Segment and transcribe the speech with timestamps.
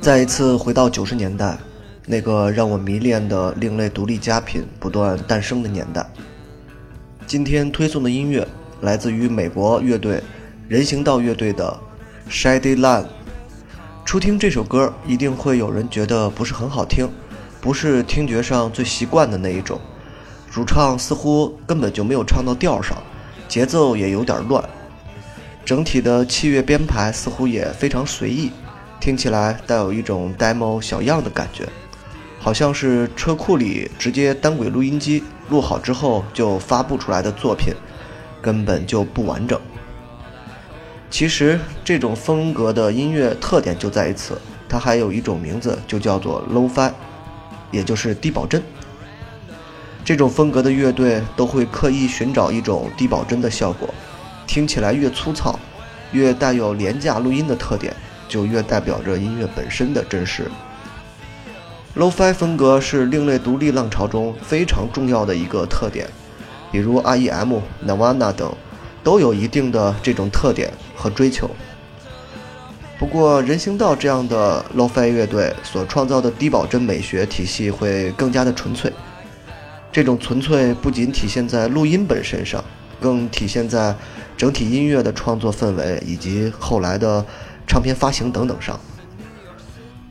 [0.00, 1.56] 再一次回到九十年代，
[2.06, 6.04] 那个让我迷恋的另类独立佳品不断诞生的年代。
[7.26, 8.44] 今天推送的音乐
[8.80, 10.20] 来自于美国乐队
[10.68, 11.78] 人行道乐队的
[12.32, 13.04] 《Shady Line》。
[14.04, 17.08] 初听这首歌，一定会有人觉得不是很好听，
[17.60, 19.80] 不是听觉上最习惯的那一种。
[20.50, 22.96] 主唱似乎根本就没有唱到调上，
[23.46, 24.64] 节奏也有点乱，
[25.64, 28.50] 整体的器乐编排似乎也非常随意，
[28.98, 31.68] 听起来带有一种 demo 小样的感觉，
[32.40, 37.72] 好像是车库里直接单轨录音机录好之后就发布出来的作品，
[38.42, 39.60] 根本就不完整。
[41.10, 44.36] 其实这种风格的音乐特点就在于此，
[44.68, 46.90] 它还有一种名字，就叫做 low-fi，
[47.70, 48.62] 也就是低保真。
[50.04, 53.88] 这种风格的乐队都会刻意寻找一种低保真的效果，
[54.46, 55.58] 听起来越粗糙，
[56.12, 57.94] 越带有廉价录音的特点，
[58.28, 60.50] 就越代表着音乐本身的真实。
[61.96, 66.08] Lo-fi 风格是另类独立浪潮中非常重要的一个特点，
[66.70, 68.52] 比如 R.E.M、Nirvana 等。
[69.02, 71.48] 都有一定的这种特点和追求。
[73.00, 78.92] 不过，人行道这样的 Lo-Fi 乐队所创造的低保真美学体系会更加的纯粹。
[79.90, 82.62] 这种纯粹不仅体现在录音本身上，
[83.00, 83.96] 更体现在
[84.36, 87.24] 整体音乐的创作氛围以及后来的
[87.66, 88.78] 唱片发行等等上。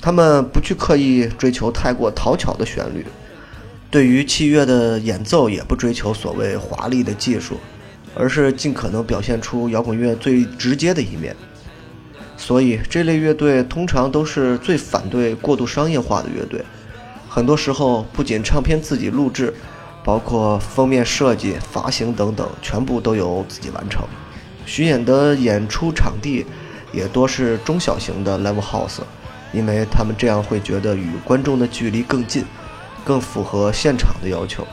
[0.00, 3.04] 他们不去刻意追求太过讨巧的旋律，
[3.90, 7.60] 对于器乐的演奏也不追求所谓华丽的技术。
[8.14, 11.36] 而是尽可能表现出摇滚乐最直接的一面，
[12.40, 16.64] 所以这类乐队通常都是最反对过度商业化的乐队。
[17.28, 19.52] 很多时候，不仅唱片自己录制，
[20.02, 24.02] 包括封面设计、发行等等，全部都由自己完成。
[24.64, 26.46] 巡演的演出场地
[26.92, 29.00] 也多是中小型的 live house，
[29.52, 32.42] 因为他们这样会觉得与观众的距离更近，
[33.04, 34.66] 更符合现场的要求。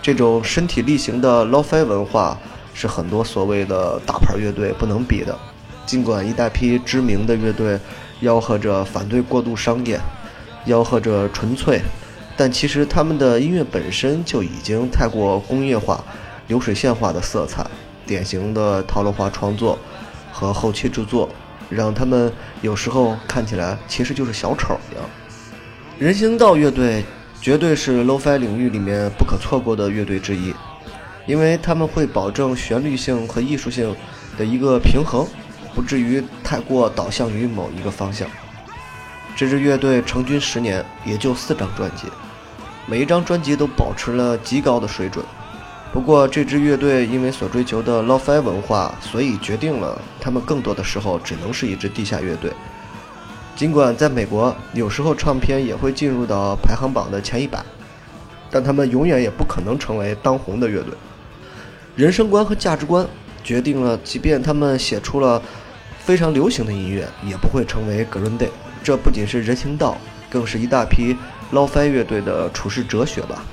[0.00, 2.38] 这种身体力行的 Lo-Fi 文化
[2.72, 5.36] 是很多所谓的大牌乐队不能比的。
[5.90, 7.76] 尽管一大批知名的乐队
[8.22, 9.98] 吆喝着反对过度商业，
[10.64, 11.80] 吆喝着纯粹，
[12.36, 16.04] 但其实他们的音乐本身就已经太过工业化、
[16.46, 17.66] 流水线化的色彩，
[18.06, 19.76] 典型的套路化创作
[20.30, 21.28] 和后期制作，
[21.68, 25.04] 让他们有时候看起来其实就是小丑一样。
[25.98, 27.04] 人行道乐队。
[27.42, 30.54] 绝对是 Lo-Fi 领域里面不可错过的乐队之一，
[31.24, 33.96] 因为他们会保证旋律性和艺术性
[34.36, 35.26] 的一个平衡，
[35.74, 38.28] 不至于太过导向于某一个方向。
[39.36, 42.06] 这支乐队成军十年，也就四张专辑，
[42.86, 45.24] 每一张专辑都保持了极高的水准。
[45.92, 52.52] 不过，这支乐队因为所追求的 Lo-Fi 文化，所以决定了他们更多的时候只能是一支地下乐队。
[53.56, 57.64] 尽管在美国，有时候唱片也会进入到排行榜的前一百，
[58.50, 60.94] 但他们永远也不可能成为当红的乐队。
[61.96, 63.04] 人生观和价值观
[63.42, 65.42] 决定了，即便他们写出了
[66.10, 68.48] 非常流行的音乐，也不会成为 Green Day。
[68.82, 69.96] 这不仅是人行道，
[70.28, 71.16] 更是一大批
[71.52, 73.44] Lo-Fi 乐队的处世哲学吧。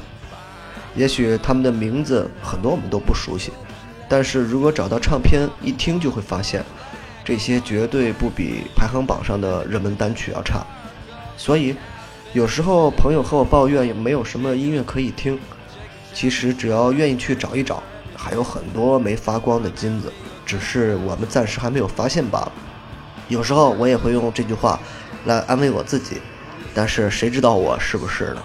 [0.96, 3.51] 也许他们的名字很多我们都不熟悉，
[4.09, 6.66] 但是如果找到唱片，一听就会发现。
[7.23, 10.66] 这些绝对不比排行榜上的热门单曲要差，
[11.38, 11.75] 所以
[12.34, 15.38] 有时候朋友和我抱怨也没有什么音乐可以听，
[16.12, 17.84] 其实只要愿意去找一找，
[18.17, 20.11] 还有很多没发光的金子，
[20.45, 22.51] 只是我们暂时还没有发现罢了。
[23.29, 24.79] 有时候我也会用这句话
[25.25, 26.19] 来安慰我自己，
[26.73, 28.41] 但是谁知道我是不是呢？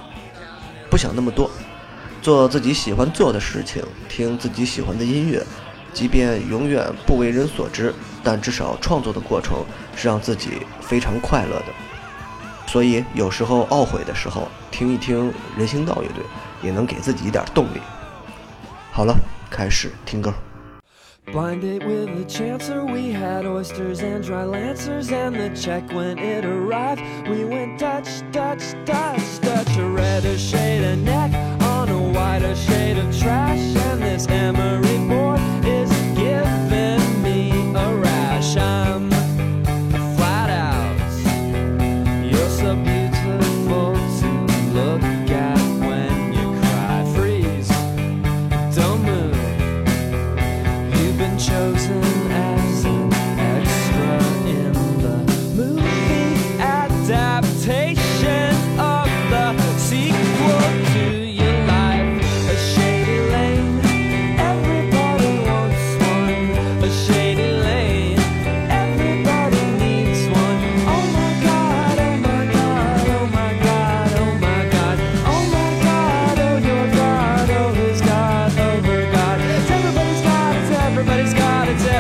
[0.91, 1.51] 不想那么多，
[2.21, 5.43] 做自己喜欢做的事情，听自己喜欢的音乐。
[5.95, 9.59] 即便永远不为人所知，但至少创作的过程
[9.95, 11.67] 是让自己非常快乐的。
[12.67, 16.25] 所以有时候懊悔的时候，听一听人行道乐队，
[16.63, 17.81] 也能给自己一点动力。
[18.91, 19.15] 好了，
[19.52, 20.34] 开始听歌。
[21.28, 22.04] adaptation
[25.26, 26.16] of the sequel
[34.96, 35.21] to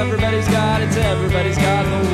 [0.03, 2.12] everybody's got, it's everybody's got the